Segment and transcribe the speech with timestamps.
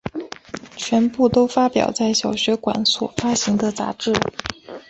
[0.77, 4.11] 全部都发表在小学馆所发行的杂志。